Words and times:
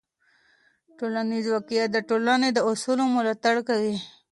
ټولنیز 0.97 1.45
واقیعت 1.53 1.89
د 1.93 1.97
ټولنې 2.09 2.49
د 2.53 2.59
اصولو 2.69 3.03
ملاتړ 3.15 3.55
کوي. 3.69 3.95